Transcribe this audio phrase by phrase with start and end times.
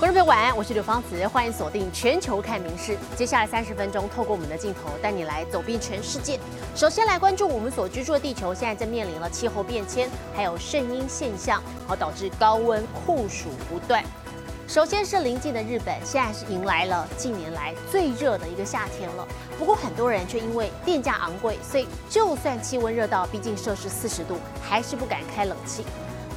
[0.00, 2.96] 观众朋友晚安，我是刘芳慈，欢迎锁定全球看名事。
[3.14, 6.40] 接下来三十分钟，透过我们的镜头带你来走遍全世界。
[6.74, 14.02] 首先来关注我们所居住的地球，现在正面临了气候变迁，还有圣婴现象，好导致高温酷暑不断。
[14.66, 19.28] 首先是临近的日本，现在是迎来了近年来最热的一个夏天了。
[19.58, 25.84] 不过很多人却因为电价昂贵，所以就算气温热到逼近摄氏四十度，还是不敢开冷气。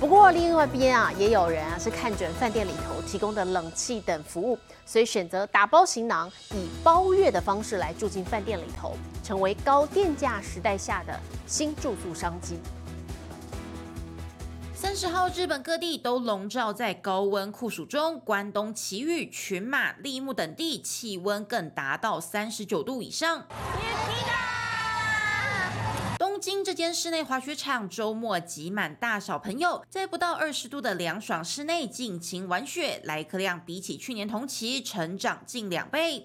[0.04, 12.60] 不过另外一边啊，也有人啊是看准饭店里头提供的冷气等服务，所以选择打包行囊，以包月的方式来住进饭店里头，成为高电价时代下的新住宿商机。
[14.76, 23.46] 三十号，日本各地都笼罩在高温酷暑中，关东、埼玉、群马、立木等地气温更达到三十九度以上。
[26.44, 36.22] 东京这间室内滑雪场周末挤满大小朋友，在不到二十度的凉爽室内尽情玩雪，来客量比起去年同期成长近两倍。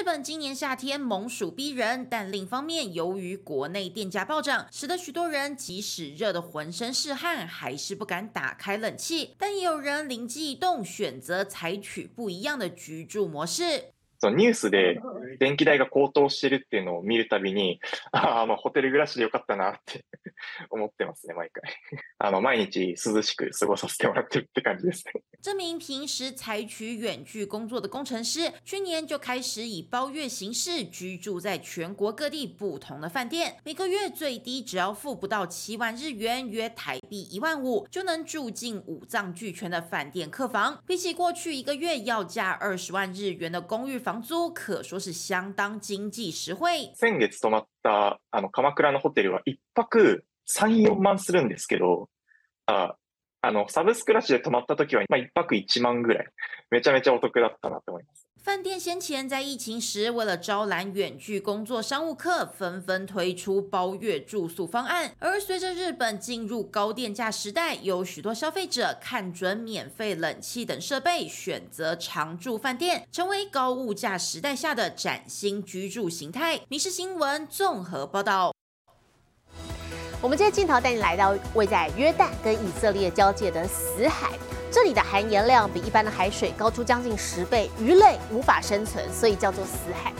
[0.00, 9.34] 日本今年夏天猛暑逼人，但另一方面，由于国内电价暴涨，使得许多人即使热得浑身是汗，还是不敢打开冷气。
[9.36, 13.92] 但也有人灵机一动，选择采取不一样的居住模式。
[14.20, 15.00] そのニュースで
[15.38, 17.80] 電気代が高騰してるっていうのを見るたびに、
[18.12, 20.04] ああ、まあ、ホテル暮らしでよかったなって
[20.68, 21.72] 思ってますね、毎回。
[22.18, 25.22] あの、毎日涼しく過ごさせてもらってるって感じですね。
[25.42, 40.82] 这名平时采取远距工作的工程师，去年就开始以包月形式居住在全国各地不同的饭店，每个月最低只要付不到七万日元，约台币一万五，就能住进五脏俱全的饭店客房。
[40.86, 46.92] 比起过去一个月要价二十万日元的公寓房，房租可说是相当经济实惠。
[46.96, 52.08] 先月泊まったあの鎌倉のホテルは一泊3、4万するんですけど、
[52.66, 52.96] あ
[53.40, 56.26] あのサブスクラッシュで泊まった時はまあ一泊1万ぐらい、
[56.72, 58.26] めちゃめちゃお得だったなと思います。
[58.42, 65.14] 饭店先前在疫情时，为了招揽远距工作商务客，纷纷推出包月住宿方案。
[65.18, 76.56] 而随着日本进入高电价时代，有许多消费者看准免费冷气等设备，选择常住饭店，成为高物价时代下的崭新居住形态。
[76.68, 78.54] 《民事新闻》综合报道。
[80.22, 84.30] 我们这些镜头带你来到位在约旦跟以色列交界的死海。
[84.72, 90.12] 这里的含盐量比一般的海水高出将近十倍，鱼类无法生存，所以叫做死海。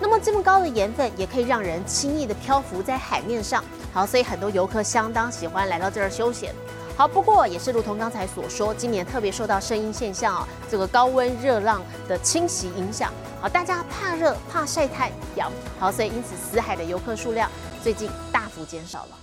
[0.00, 6.54] 那么这么高的盐分也可以让人轻易的漂浮在海面上，好，所以很多游客相当喜欢来到这儿休闲。
[6.96, 17.50] 好，不过也是如同刚才所说，今年特别受到声音现象啊，这个高温热浪的侵袭影响，好，大家怕热怕晒太阳，好，所以因此死海的游客数量
[17.82, 19.18] 最近大幅减少了。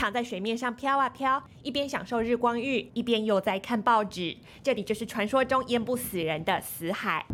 [0.00, 4.34] 躺在水面上飘啊飘，一边享受日光浴，一边又在看报纸。
[4.62, 7.26] 这里就是传说中淹不死人的死海。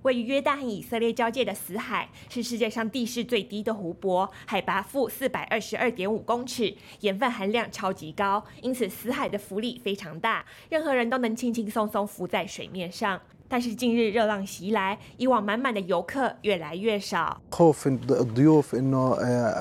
[0.00, 13.20] 位于约旦和以色列交界的死海，是世界上地势最低的湖泊，海拔负四百二十二点五公尺，盐分含量超级高，因此死海的浮力非常大，任何人都能轻轻松松浮在水面上。
[13.47, 17.41] 但是近日热浪袭来，以往满满的游客越来越少。
[17.51, 19.15] خوف الضيوف انه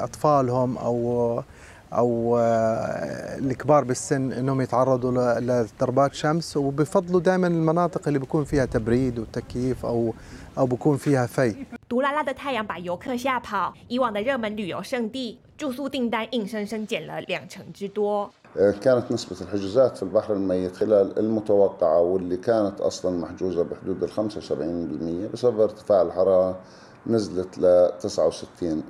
[0.05, 1.43] اطفالهم او
[1.93, 9.87] او الكبار بالسن انهم يتعرضوا لضربات شمس وبفضلوا دائما المناطق اللي بيكون فيها تبريد وتكييف
[9.87, 10.15] او
[10.59, 11.55] او بيكون فيها في
[11.89, 18.31] 毒辣辣的太阳把游客吓跑，以往的热门旅游胜地住宿订单硬生生减了两成之多。
[18.56, 25.33] كانت نسبة الحجوزات في البحر الميت خلال المتوقعة واللي كانت أصلا محجوزة بحدود ال 75%
[25.33, 26.61] بسبب ارتفاع الحرارة
[27.06, 28.03] نزلت ل 69%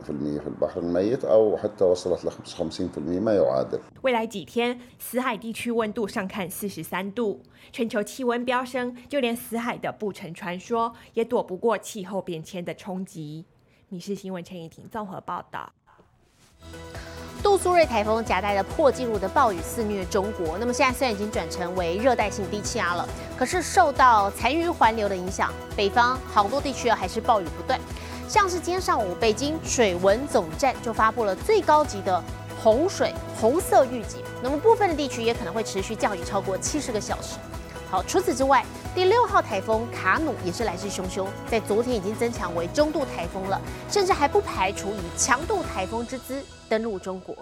[0.04, 3.80] في البحر الميت أو حتى وصلت ل 55% ما يعادل.
[4.02, 13.44] 未来几天，死海地区温度上看四十三度，全球气温飙升，就连死海的不成传说也躲不过气候变迁的冲击。
[13.90, 15.70] 米氏新闻陈怡婷综合报道。
[17.45, 23.07] 杜苏芮台风夹带了破纪录的暴雨肆虐中国，那么现在虽然已经转成为热带性低气压了，
[23.37, 27.79] 可是受到残余环流的影响，北方好多地区啊还是暴雨不断。
[28.27, 32.19] 像是今天上午，北京水文总站就发布了最高级的
[32.63, 37.35] 洪水红色预警，那么部分的地区也可能会持续降雨超过七十个小时。
[37.91, 38.65] 好，除此之外，
[38.95, 43.59] 第六号台风卡努也是来势汹汹，在昨天已经增强为中度台风了，
[43.91, 47.35] 甚至还不排除以强度台风之姿登陆中国。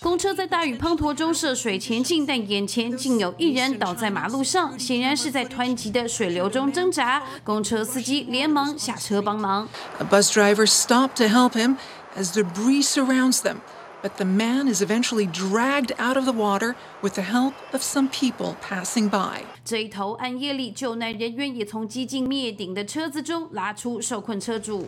[0.00, 7.22] 公车在大雨滂沱中涉水前进，但眼前竟有一人倒在马路上，显然是在湍急的水流中挣扎。
[7.42, 9.66] 公车司机连忙下车帮忙。
[9.98, 11.76] A bus driver stopped to help him
[12.14, 13.56] as debris surrounds them.
[14.03, 18.07] But the man is eventually dragged out of the water with the help of some
[18.07, 19.41] people passing by.
[19.65, 24.87] 这一头暗夜里，救难人员也从几近灭顶的车子中拉出受困车主。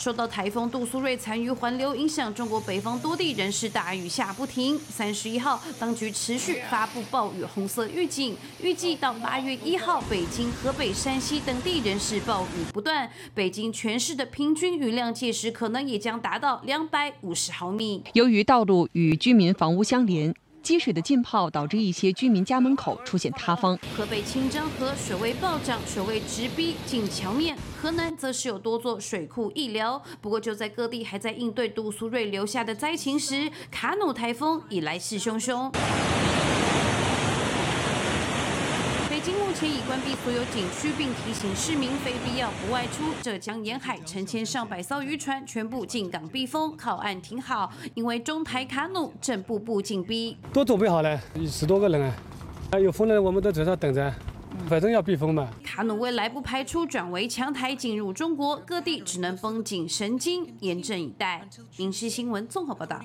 [0.00, 4.78] 受到台风杜苏芮残余环流影响，中国北方多地仍是大雨下不停。
[4.78, 13.10] 三十一号，当局持续发布暴雨红色预警，预计到八月一号，北京、河北、山西等地仍是暴雨不断。
[13.34, 18.02] 北京全市的平均雨量届时可能也将达到两百五十毫米。
[18.14, 20.34] 由于道路与居民房屋相连。
[20.62, 23.78] 积水的浸泡导致一些居民家门口出现塌方。
[23.96, 27.56] 河北清漳河水位暴涨，水位直逼近桥面。
[27.80, 30.00] 河南则是有多座水库溢流。
[30.20, 35.70] 不过就在各地还在应对杜苏芮留下的灾情时，卡努台风已来势汹汹。
[39.08, 43.04] 北京目前已关闭所有景区，并提醒市民非必要不外出。
[43.22, 50.36] 浙江沿海成千上百艘渔船全部进港避风，靠岸停好，因为中台卡努正步步紧逼。
[50.52, 52.12] 都准备好了，十多个人
[52.70, 54.12] 啊，有风的我们都在这等着。
[54.68, 55.48] 反正要避风嘛。
[55.64, 61.48] 卡努未来不排除转为强台进入中国，各地只能绷紧神经，严阵以待。
[61.76, 63.00] 影视新闻综合报道。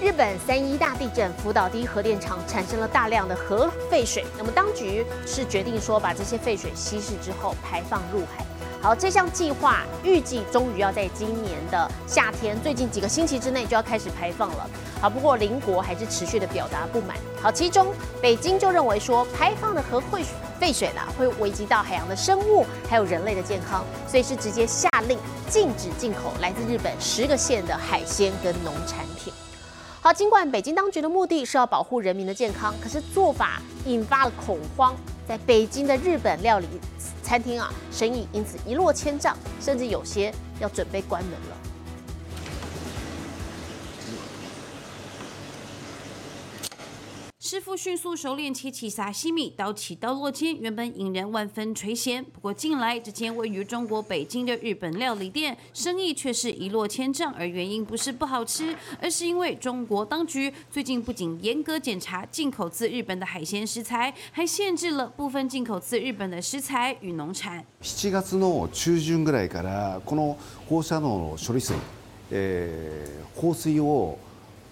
[0.00, 8.44] 日本三一大地震，福岛第一核电厂产生了大量的核废水，那么当局是决定说把这些废水稀释之后排放入海。
[8.80, 14.70] 好，这项计划预计终于要在今年的夏天，最近几个星期之内就要开始排放了。
[15.00, 17.16] 好，不过邻国还是持续的表达不满。
[17.40, 20.24] 好，其中北京就认为说排放的核废
[20.58, 25.18] 废水呢会危及到海洋的生物还有人类的健康，所以是直接下令
[25.48, 29.32] 禁止进口来自日本十个县的海鲜跟农产品。
[30.02, 34.94] 好，尽管北京当局的目的是要保护人民的健康，可是做法引发了恐慌，
[35.26, 36.66] 在北京的日本料理。
[37.22, 41.56] 餐厅啊，生意因此一落千丈，甚至有些要准备关门了。
[47.49, 52.23] 师傅迅速熟练切起沙西米，刀起刀落间，原本引人万分垂涎。
[52.23, 57.31] 不过近来这间位于中国北京的日本料理店，生意却是一落千丈。
[57.33, 67.63] 而原因不是不好吃，而是因为中国当局最近不仅严格检查进口自日本的海鲜食材，还限制了部分进口自日本的食材与农产。
[67.81, 70.35] 七月の中旬ぐらいからこの
[70.67, 71.75] 放射能の処理水、
[73.35, 74.17] 放水を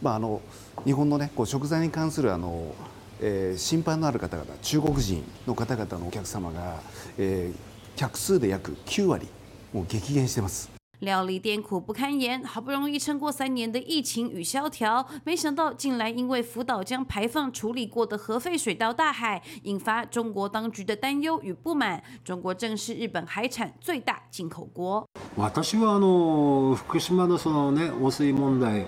[0.01, 0.41] まああの
[0.85, 2.73] 日本のねこう食材に関するあの、
[3.21, 6.75] えー、心配のある方々中国人の方々のお客様が、
[7.17, 9.27] えー、客数で約9割
[9.71, 10.71] もう激減してます。
[10.99, 22.01] 料理店苦不堪言，好不容易撑过三年的疫情与萧条，没想到近来因为福岛将排放处理过的核废水到大海，引发中国当局的担忧与不满。
[22.23, 25.05] 中国正是日本海产最大进口国。
[25.35, 28.85] 私はあの福島のそのね汚水問題。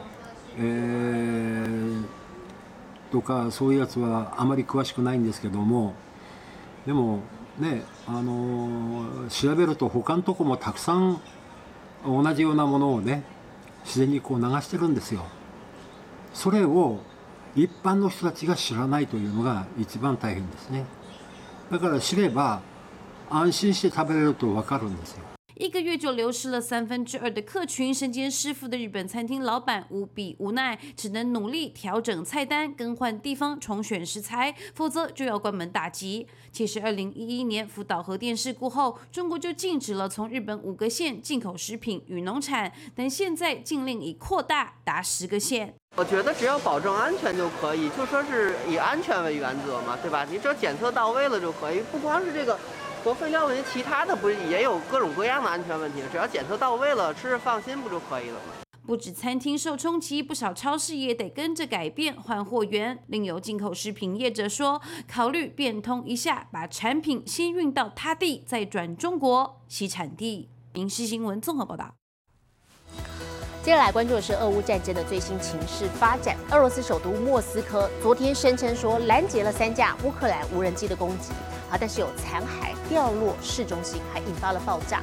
[0.59, 2.05] えー、
[3.11, 5.95] とかそういうやつはあまり詳しくないんですけども
[6.87, 7.21] でも
[7.59, 11.21] ねあの調べると他のとこもたくさん
[12.05, 13.23] 同じようなものをね
[13.85, 15.25] 自然にこう流してるんですよ。
[16.35, 16.99] それを
[17.57, 20.85] 一般の人たちが知らないというのが一番大変ですね。
[21.71, 22.61] だから知れば
[23.29, 25.20] 安心して食べれると分かるんですよ。
[25.61, 36.27] 一个月就流失了三分之二的客群，身兼师傅的日本餐厅老板无比无奈，只能努力调整菜单、更换地方、重选食材，否则就要关门大吉。
[36.51, 45.75] 其实，二零一一年福岛核电事故后，中国就禁止了从日本五个县进口食品与农产，但现在禁令已扩大达十个县。
[45.97, 50.25] 我觉得只要保证安全就可以，就说是以安全为原则嘛，对吧？
[50.25, 52.59] 你只要检测到位了就可以，不光是这个。
[53.03, 56.03] 核废料问题，其他的不是也有各种各样的安全问题？
[56.13, 58.55] 只要检测到位了，吃着放心不就可以了吗？
[58.87, 62.99] 不止餐厅受冲击，不少超市也得跟着改变换货源。
[63.07, 70.51] 另有进口食品业者说，考虑变通一下，把产品先运到他地，再转中国西产地。
[70.75, 71.95] 民事新闻综合报道。
[73.63, 76.37] 接下来关注的是俄乌战争的最新情势发展。
[76.51, 81.33] 俄罗斯首都莫斯科昨天声称说拦截了三架乌克兰无人机的攻击。
[81.71, 81.79] 啊！
[81.81, 85.01] 但是有残骸掉落市中心，还引发了爆炸。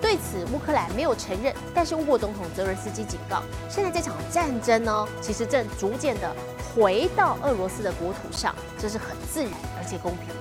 [0.00, 1.54] 对此，乌克兰没有承认。
[1.74, 6.30] 但是乌国总统泽伦斯基警告，现在这场战争呢，其实正逐渐的
[6.74, 10.34] 回到俄罗斯的国土上，这是很自然而且公平的。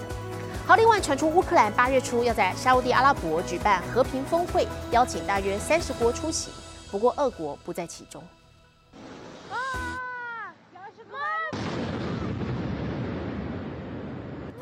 [0.68, 6.50] 好，另外传出乌克兰八月初要在沙地阿拉伯举办和平峰会，邀请大约三十国出席。
[6.92, 8.22] 不过俄国不在其中。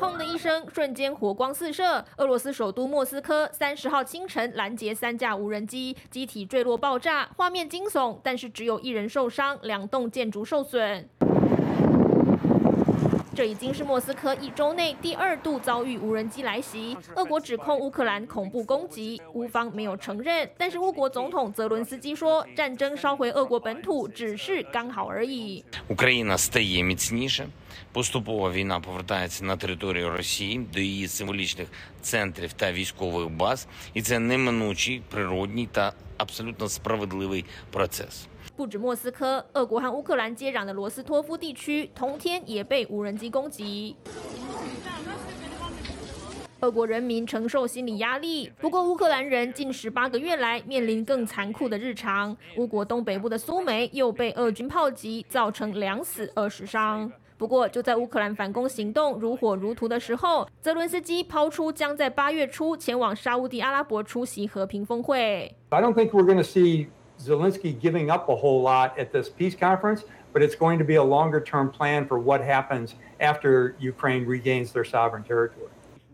[0.02, 2.04] 砰的一声，瞬间火光四射。
[2.16, 11.08] 俄罗斯首都莫斯科三十号清晨拦截三架无人机，机体坠落爆炸，画面惊悚，但是只有一人受伤，两栋建筑受损。
[13.35, 16.97] 这已经是莫斯科一周内第二度遭遇无人机来袭。
[17.15, 25.63] 俄国指控乌克兰恐怖攻击，乌方没有承认，但是乌国总统泽伦斯基说，战争烧回俄国本土只是刚好而已。
[25.87, 27.47] Україна стає міцніше.
[27.91, 31.67] Поступово війна повертається на територію Росії до її символічних
[32.01, 38.27] центрів та військових баз, і це неминучий природній та абсолютно справедливий процес.
[38.54, 43.96] 不止莫斯科，俄国和乌克兰接壤的罗斯托夫地区同天也被无人机攻击。
[46.60, 52.36] 俄国人民承受心理压力，不过乌克兰人近十八个月来面临更残酷的日常。
[52.56, 57.10] 乌国东北部的苏梅又被俄军炮击，造成两死二十伤。
[57.36, 65.52] 不过，就在乌克兰反攻行动如火如荼的时候，泽伦斯基抛出将在八月初前往沙地阿拉伯出席和平峰会。
[65.70, 66.86] I don't think we're going to see
[67.19, 70.03] Zelensky giving up a whole lot at this peace conference,
[70.33, 74.71] but it's going to be a longer term plan for what happens after Ukraine regains
[74.71, 75.69] their sovereign territory.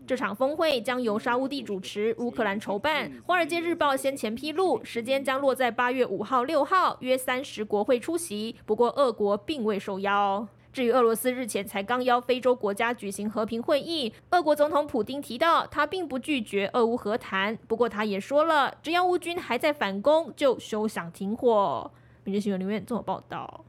[0.06, 3.10] 这场峰会将由沙乌地主持，乌克兰筹办。
[3.26, 8.56] 华尔街日报先前披露，时间将落在八月五号、六号，约三十国会出席。
[8.66, 10.46] 不过，俄国并未受邀。
[10.71, 17.57] 至于俄罗斯日前才刚邀非洲国家举行和平会议，俄国总统普京提到，他并不拒绝俄乌和谈。
[17.67, 21.91] 不过，他也说了，只要乌军还在反攻，就休想停火。
[22.23, 23.65] 民事新闻留言这么报道。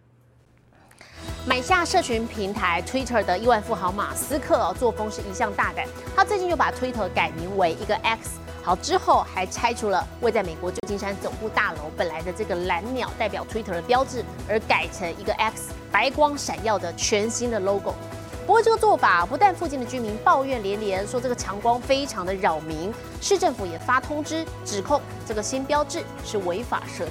[1.47, 5.87] 买下社群平台 Twitter 的亿万富豪马斯克，作风是一向大胆。
[6.15, 17.95] 他最近就把 Twitter 改名为一个 X，好之后还拆除了位在美国旧金山总部大楼本来的这个蓝鸟代表 Twitter 的标志，而改成一个 X，白光闪耀的全新的 logo。
[18.47, 27.11] 不过这个做法不但附近的居民抱怨连连，说这个强光非常的扰民，市政府也发通知指控这个新标志是违法设置。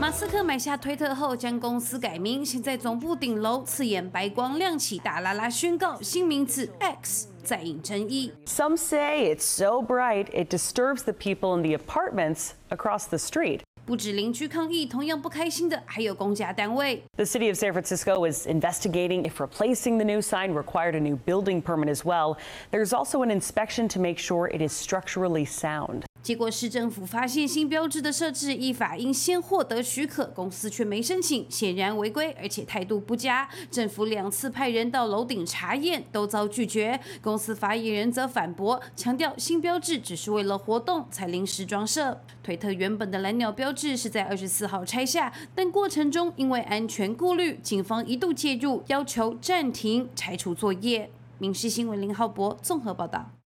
[0.00, 8.32] 马斯克买下推特后，将公司改名，现在总部顶楼刺眼白光亮起，大拉拉宣告新名字 X 再引争议。
[8.46, 13.62] Some say it's so bright it disturbs the people in the apartments across the street.
[13.84, 17.02] 不止邻居抗议，同样不开心的还有公家单位。
[17.16, 21.18] The city of San Francisco is investigating if replacing the new sign required a new
[21.26, 22.36] building permit as well.
[22.70, 26.04] There's also an inspection to make sure it is structurally sound.
[26.23, 33.45] 结果市政府发现新标志的设置依法应先获得许可，公司却没申请，显然违规，而且态度不佳。
[33.69, 36.97] 政府两次派人到楼顶查验，都遭拒绝。
[37.21, 42.21] 公司发言人则反驳，强调新标志只是为了活动才临时装设。
[42.41, 51.11] 推特原本的蓝鸟标志是在二十四号拆下，但过程中因为安全顾虑，警方一度介入，要求暂停拆除作业。
[51.37, 53.42] 民事新闻林浩博综合报道。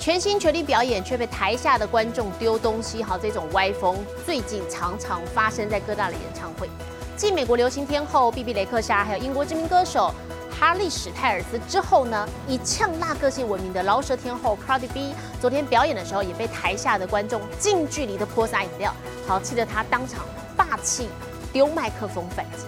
[0.00, 6.70] 全心全力表演却被台下的观众丢东西，好这种歪风，最近常常发生在各大的演唱会。
[7.18, 10.10] 继美国流行天后碧碧雷克莎，还有英国知名歌手
[10.58, 18.94] 哈利史泰尔斯之后呢，以呛辣个性闻名的饶舌天后 Cardi B，昨天表演的时候也被台下的观众近距离的泼洒饮料，
[19.26, 20.24] 好气得他当场
[20.56, 21.10] 霸气
[21.52, 22.64] 丢麦克风反击。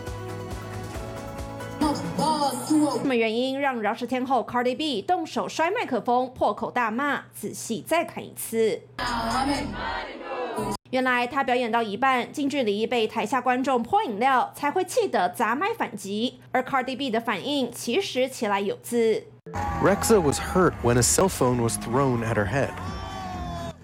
[1.95, 7.23] 什么原因让饶舌天后 Cardi B 动手摔麦克风、破口大骂？
[7.33, 8.81] 仔细再看一次。
[10.91, 16.41] 原来他表演到一半，近距离被台下观众泼饮料，才会气得砸麦反击。
[16.51, 19.25] 而 Cardi B 的反应其实起来有自。
[19.83, 22.71] Rexa was hurt when a cell phone was thrown at her head.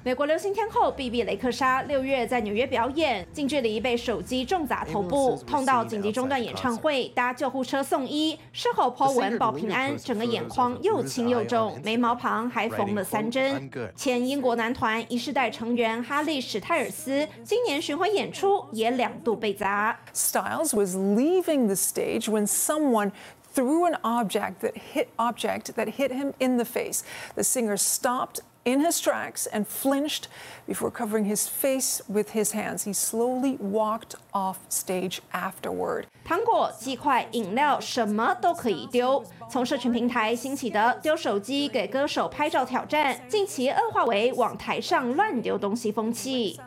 [0.08, 8.38] 美国流行天后碧碧雷克莎六月在纽约表演，近距离被手机重砸头部，痛到紧急中断演唱会，搭救护车送医。
[8.50, 13.70] 事后抛文保平安，整个眼眶又青又肿，眉毛旁还缝了三针。
[13.94, 19.94] 前英国男团一世代成员哈利史泰尔斯今年巡回演出也两度被砸。
[20.14, 23.12] Styles was leaving the stage when someone
[23.52, 27.02] threw an object that hit object that hit him in the face.
[27.34, 30.28] The singer stopped in his tracks and flinched
[30.66, 32.84] before covering his face with his hands.
[32.84, 36.04] He slowly walked off stage afterward.
[36.24, 39.24] 糖果、鸡块、饮料，什么都可以丢。
[39.50, 46.60] 从社群平台兴起的丢手机给歌手拍照挑战，近期恶化为往台上乱丢东西风气。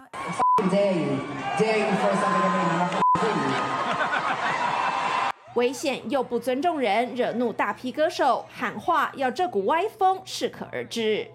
[5.56, 11.02] 危险又不尊重人，惹怒大批歌手，喊话要这股歪风适可而止。《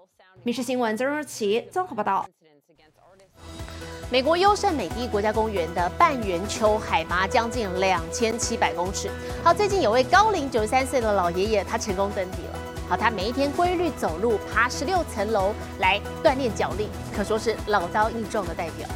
[0.46, 2.24] 民事新闻》曾若琪综合报道。
[4.08, 9.10] 美国优胜美地国家公园的半圆丘海拔将近两千七百公尺。
[9.42, 12.58] 好，最近有位高龄九十三岁的老爷爷，他成功登顶了。
[12.88, 18.88] 好，他每一天规律走路，爬十六层楼来锻炼脚力，可说是老当益壮的代表。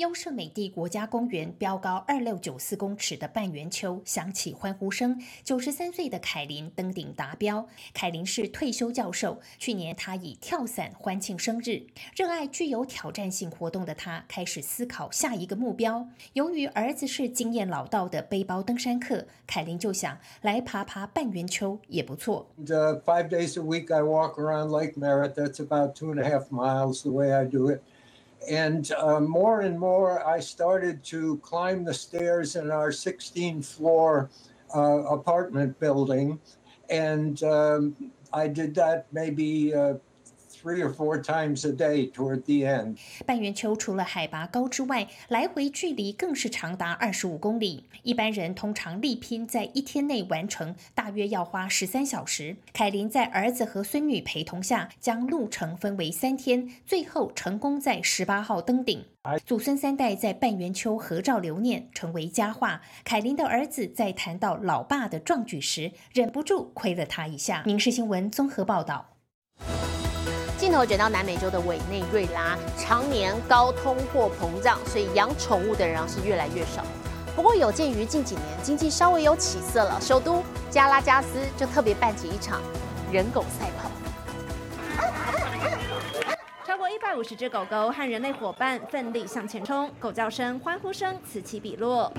[0.00, 5.20] 优胜美地国家公园标高二六九四公尺的半圆丘响起欢呼声。
[5.44, 7.68] 九十三岁的凯琳登顶达标。
[7.92, 11.82] 凯琳是退休教授，去年他以跳伞欢庆生日。
[12.16, 16.08] 热爱具有挑战性活动的他，开始思考下一个目标。
[16.32, 22.46] 由于儿子是经验老道的背包登山客，凯琳就想来爬爬半圆丘也不错。
[22.64, 25.34] Uh, five days a week, I walk around Lake Merritt.
[25.34, 27.80] That's about two and a half miles the way I do it.
[28.48, 34.30] And uh, more and more, I started to climb the stairs in our 16 floor
[34.74, 36.40] uh, apartment building.
[36.88, 39.94] And um, I did that maybe uh,
[40.60, 42.96] three or four times a day toward the end.
[43.24, 47.84] 半圆丘除了海拔高之外，来回距离更是长达二十五公里。
[48.02, 52.56] 一般人通常力拼在一天内完成，大约要花十三小时。
[52.72, 59.04] 凯琳在儿子和孙女陪同下，将路程分为三天，最后成功在十八号登顶。
[59.44, 62.80] 祖孙三代在半圆丘合照留念，成为佳话。
[63.04, 67.62] 凯琳的儿子在谈到老爸的壮举时，忍不住亏了他一下。
[67.66, 69.16] 民事新闻综合报道。
[70.70, 76.84] 镜头转到南美洲的委内瑞拉，常年高通货膨胀，所以养宠物的人是越来越少。
[77.34, 82.60] 不过有鉴于近几年经济稍微有起色了，首都加拉加斯就特别办起一场
[83.10, 83.90] 人狗赛跑。
[86.64, 92.12] 超过一百五十只狗狗和人类伙伴奋力向前冲，狗叫声、欢呼声此起彼落。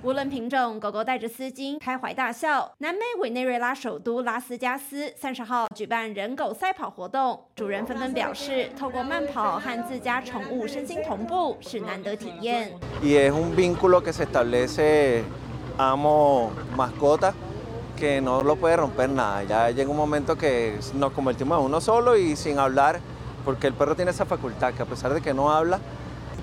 [0.00, 2.70] 无论品种，狗狗带着丝巾开怀大笑。
[2.78, 12.72] 南美委内瑞拉首都拉斯加斯三十号举办人狗赛跑活动，主人纷纷表示，透过慢跑和自家宠物身心同步是难得体验。
[13.02, 15.24] y es un vínculo que se establece
[15.76, 17.32] amo mascota
[17.96, 19.42] que no lo puede romper nada.
[19.42, 23.00] Ya llega un momento que nos convertimos en uno solo y sin hablar,
[23.44, 25.80] porque el perro tiene esa facultad que a pesar de que no habla,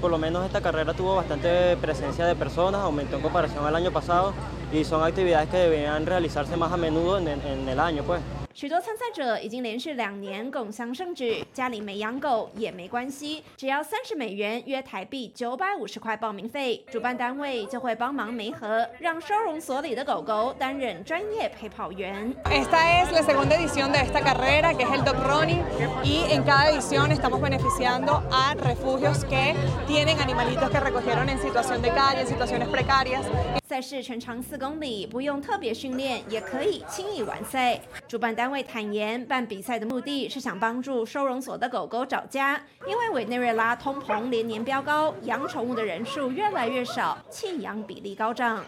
[0.01, 3.91] Por lo menos esta carrera tuvo bastante presencia de personas, aumentó en comparación al año
[3.91, 4.33] pasado
[4.71, 8.21] y son actividades que deberían realizarse más a menudo en, el año, pues.
[8.55, 22.33] 许多参赛者已经连续两年共襄盛举，家里没养狗也没关系，只要三十美元（约台币九百五十块）报名费，主办单位就会帮忙媒合，让收容所里的狗狗担任专业陪跑员。
[22.45, 25.61] Esta es la segunda edición de esta carrera, que es el Dog Running,
[26.05, 29.53] y en cada edición estamos beneficiando a refugios que
[29.85, 33.25] tienen animalitos que recogieron en situación de calle, en situaciones precarias.
[33.67, 37.81] 赛事全长四公里，不用特别训练也可以轻易完赛。
[38.07, 48.63] 主办单单位坦言，办比赛的目的是想帮助收容所的狗狗找家，因为委内瑞拉通膨连年飙高，养宠物的人数越来越少，弃养比例高涨。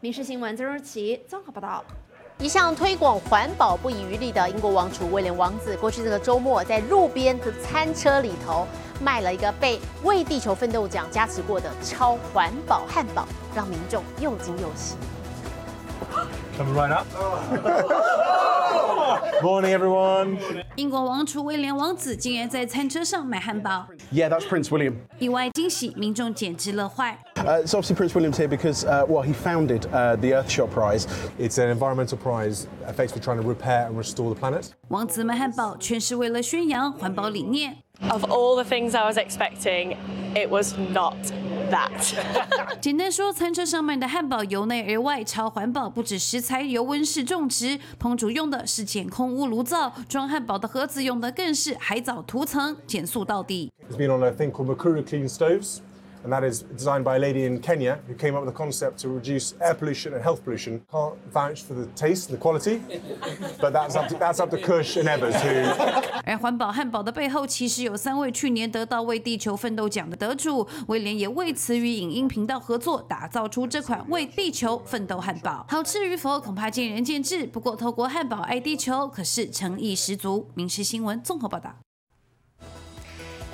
[0.00, 1.82] 民事新闻曾若琪综合报道。
[2.40, 8.66] 一向推广环保不遗余力的英国王储威廉王子，过去这个周末在路边的餐车里头
[9.00, 14.94] 卖了一个被为地球奋斗奖加持过的超环保汉堡，让民众又惊又喜。
[16.57, 17.05] Coming right up.
[19.41, 20.37] Morning, everyone.
[20.75, 24.93] 英国王储威廉王子竟然在餐车上卖汉堡， Yeah, that's Prince William.
[25.19, 27.17] 意外惊喜，民众简直乐坏。
[27.35, 31.07] Uh, it's obviously Prince William's here because, uh, well, he founded uh, the Earthshot Prize.
[31.39, 34.71] It's an environmental prize effectively trying to repair and restore the planet.
[34.89, 37.77] 王子卖汉堡全是为了宣扬环保理念。
[38.09, 39.95] Of all the things I was expecting,
[40.35, 41.15] it was not
[41.70, 41.90] that.
[42.80, 53.72] 简单说，餐车上卖的汉堡由内而外超环保，不止食材由温室种植，烹煮用的是减空污炉灶，装汉堡的盒子用的更是海藻涂层，减速到底。
[53.90, 55.78] It's been on a thing called Makuru Clean Stoves,
[56.26, 59.00] and that is designed by a lady in Kenya who came up with a concept
[59.02, 60.80] to reduce air pollution and health pollution.
[60.90, 62.80] Can't vouch for the taste and the quality,
[63.60, 75.64] but that's up to, that's up to Kush and Evers who 而环保汉堡的背后，其实有三位去年得到为地球奋斗奖的得主，威廉也为此与影音频道合作，打造出这款为地球奋斗汉堡。
[75.68, 77.46] 好吃与否，恐怕见仁见智。
[77.46, 80.48] 不过，透过汉堡爱地球，可是诚意十足。
[80.54, 81.85] 民事新闻综合报道。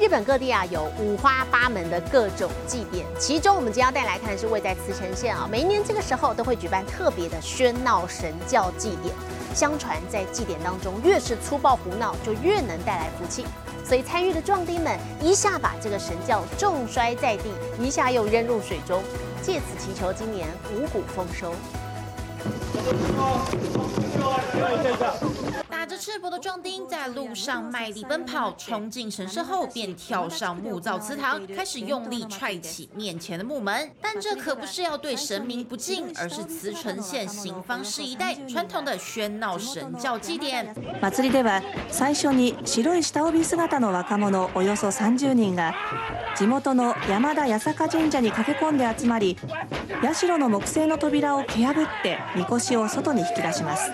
[0.02, 9.14] 日本各地啊有五花八门的各种祭典，其中我们今天要带来看的是位在茨城县啊，每一年这个时候都会举办特别的喧闹神教祭典。
[9.54, 13.46] 相传在祭典当中，越是粗暴胡闹，就越能带来福气。
[13.84, 19.00] 所以参与的壮丁们一下把这个神教重摔在地，一下又扔入水中，
[19.40, 21.54] 借此祈求今年五谷丰收。
[25.91, 33.91] 打着吃 赤膊的壮丁在路上卖力奔跑，冲进神社后便跳上木造祠堂，开始用力踹起面前的木门。
[34.01, 40.73] 但这可不是要对神明不敬，而是慈城县行方市一带传统的喧闹神教祭典。
[41.01, 45.75] 祭りでは最初に白い下帯姿の若者およそ30人が
[46.35, 49.37] 地元の山田八坂神社に駆け込んで集まり
[50.13, 53.91] 社の木製の扉を蹴破ってみこしを外に引き出します。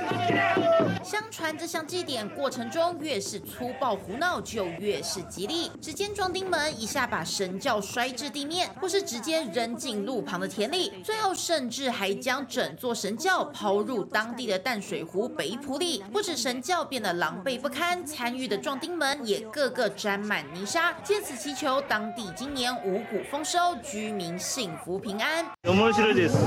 [1.08, 5.72] 相传这项祭典过程中，越是粗暴胡闹，就越是吉利。
[5.82, 16.04] 只见壮丁们一下把神教摔至地面，或是直接扔进路旁的田里，最后甚至还将整座神教抛入当地的淡水湖北浦里。
[16.12, 25.46] 不止神教变得狼狈不堪，参与的壮丁们也个个沾满泥沙，借此祈求当地今年五谷丰收，居民幸福平安。
[25.64, 26.38] 面白いです。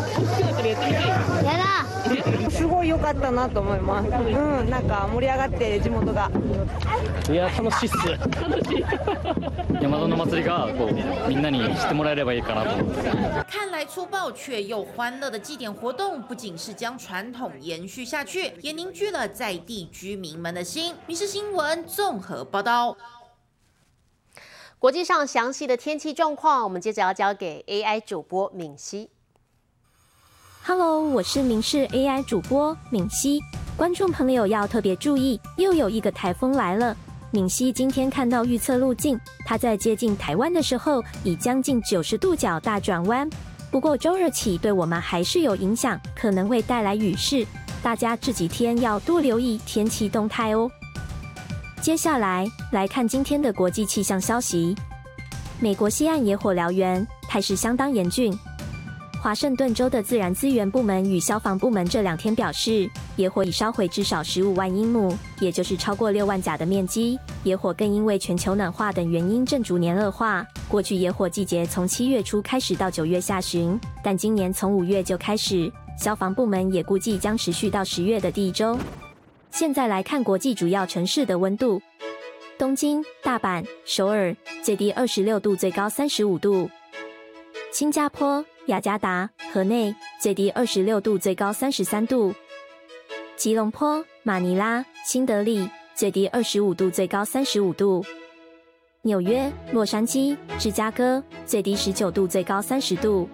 [1.42, 1.86] やだ。
[2.50, 4.08] すごい良かったなと思います。
[4.50, 6.30] うん、なんか盛り上がって地元が。
[7.30, 7.96] いや楽しいっす。
[9.80, 12.76] 山田の祭りがこうみんなに知ってもらえればいいかなと。
[13.48, 20.94] 看来粗暴却又欢乐的祭典活动，不仅是将传统延续下去，也凝聚了在地居民们的心。
[21.06, 22.96] 民事新闻综合报道。
[24.78, 29.10] 国际上详细的天气状况，我们接着要交给 AI 主播敏熙。
[30.63, 33.41] Hello，我是民事 AI 主播敏熙。
[33.75, 36.95] 观众朋友要特别注意，又有一个台风来了。
[37.31, 43.27] 敏熙今天看到预测路径，它在接近台湾的时候，已将近九十度角大转弯。
[43.71, 47.43] 不过周日起对我们还是有影响，可能会带来雨势，
[47.81, 50.69] 大家这几天要多留意天气动态哦。
[51.81, 54.75] 接下来来看今天的国际气象消息。
[55.59, 58.31] 美国西岸野火燎原，态势相当严峻。
[59.21, 67.19] 华盛顿州的自然资源部门与消防部门这两天表示，野火已烧毁至少十五万英亩，也就是超过六万甲的面积。
[67.43, 70.43] 野火更因为全球暖化等原因正逐年恶化。
[70.67, 75.71] 过去野火季节从七月初开始到九月下旬，但今年从五月就开始。
[75.99, 78.75] 消防部门也估计将持续到十月的第一周。
[79.51, 81.79] 现在来看国际主要城市的温度：
[82.57, 86.67] 东京、大阪、首尔，最低二十六度，最高三十五度；
[87.71, 92.31] 新加坡、雅加达、河内，最低二十六度，最高三十三度；
[93.35, 98.05] 吉隆坡、马尼拉、新德里，最低二十五度，最高三十五度；
[99.01, 103.27] 纽约、洛杉矶、芝加哥，最低十九度，最高三十度；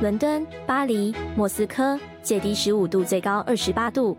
[0.00, 4.16] 伦敦、巴黎、莫斯科，最低十五度，最高二十八度。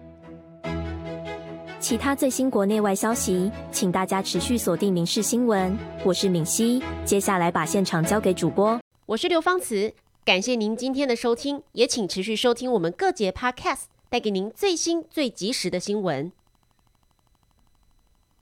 [1.80, 5.72] 其他最新国内外消息，请大家持续锁定《民事新闻》。
[6.06, 8.80] 我是敏熙，接下来把现场交给主播。
[9.06, 9.94] 我是刘芳慈，
[10.26, 16.32] 感谢您今天的收听，也请持续收听我们各节 Podcast，带给您最新最及时的新闻。